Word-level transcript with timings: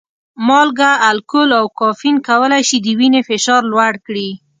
مالګه، 0.47 0.91
الکول 1.09 1.49
او 1.59 1.65
کافین 1.79 2.15
کولی 2.27 2.61
شي 2.69 2.77
د 2.81 2.87
وینې 2.99 3.21
فشار 3.29 3.61
لوړ 3.71 3.93
کړي. 4.05 4.29